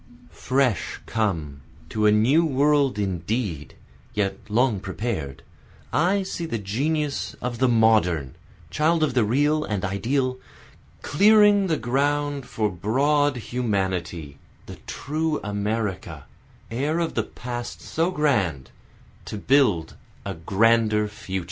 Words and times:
Fresh 0.33 0.99
come, 1.05 1.61
to 1.89 2.07
a 2.07 2.11
new 2.11 2.43
world 2.43 2.97
indeed, 2.97 3.75
yet 4.15 4.35
long 4.49 4.79
prepared, 4.79 5.43
I 5.93 6.23
see 6.23 6.47
the 6.47 6.57
genius 6.57 7.35
of 7.39 7.59
the 7.59 7.67
modern, 7.67 8.33
child 8.71 9.03
of 9.03 9.13
the 9.13 9.23
real 9.23 9.63
and 9.63 9.85
ideal, 9.85 10.39
Clearing 11.03 11.67
the 11.67 11.77
ground 11.77 12.47
for 12.47 12.67
broad 12.67 13.37
humanity, 13.37 14.39
the 14.65 14.77
true 14.87 15.39
America, 15.43 16.25
heir 16.71 16.97
of 16.97 17.13
the 17.13 17.21
past 17.21 17.79
so 17.81 18.09
grand, 18.09 18.71
To 19.25 19.37
build 19.37 19.97
a 20.25 20.33
grander 20.33 21.07
future. 21.09 21.39